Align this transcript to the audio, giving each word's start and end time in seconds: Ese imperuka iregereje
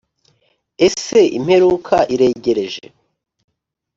Ese 0.87 1.19
imperuka 1.37 1.97
iregereje 2.13 2.85